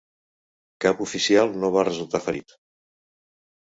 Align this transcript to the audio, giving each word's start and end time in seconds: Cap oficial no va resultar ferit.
Cap 0.85 1.03
oficial 1.07 1.55
no 1.59 1.73
va 1.79 1.87
resultar 1.93 2.25
ferit. 2.29 2.61